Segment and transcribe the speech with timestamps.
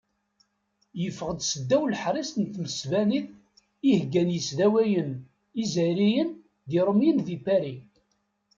[1.01, 3.27] Yeffeɣ-d s ddaw leḥṛis n tmesbanit
[3.87, 5.11] i heggan yisdawanen
[5.61, 6.29] izzayriyen
[6.69, 7.75] d iṛumyen di Pari.